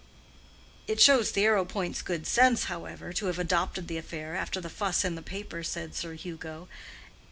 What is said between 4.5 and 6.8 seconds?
the fuss in the paper," said Sir Hugo.